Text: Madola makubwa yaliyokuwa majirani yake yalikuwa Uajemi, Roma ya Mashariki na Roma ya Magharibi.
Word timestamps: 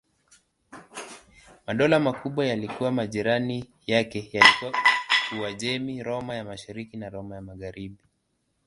Madola 1.67 1.99
makubwa 1.99 2.45
yaliyokuwa 2.45 2.91
majirani 2.91 3.69
yake 3.87 4.29
yalikuwa 4.33 4.73
Uajemi, 5.39 6.03
Roma 6.03 6.35
ya 6.35 6.43
Mashariki 6.43 6.97
na 6.97 7.09
Roma 7.09 7.35
ya 7.35 7.41
Magharibi. 7.41 8.03